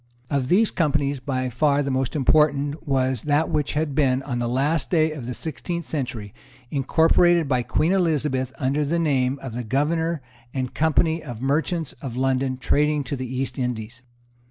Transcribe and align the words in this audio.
Of 0.31 0.47
these 0.47 0.71
companies 0.71 1.19
by 1.19 1.47
far 1.49 1.83
the 1.83 1.91
most 1.91 2.15
important 2.15 2.87
was 2.87 3.21
that 3.21 3.51
which 3.51 3.73
had 3.73 3.93
been, 3.93 4.23
on 4.23 4.39
the 4.39 4.49
last 4.49 4.89
day 4.89 5.11
of 5.11 5.27
the 5.27 5.35
sixteenth 5.35 5.85
century, 5.85 6.33
incorporated 6.71 7.47
by 7.47 7.61
Queen 7.61 7.91
Elizabeth 7.91 8.51
under 8.57 8.83
the 8.83 8.97
name 8.97 9.37
of 9.43 9.53
the 9.53 9.63
Governor 9.63 10.23
and 10.55 10.73
Company 10.73 11.21
of 11.21 11.39
Merchants 11.39 11.93
of 12.01 12.17
London 12.17 12.57
trading 12.57 13.03
to 13.03 13.15
the 13.15 13.27
East 13.27 13.59
Indies. 13.59 14.01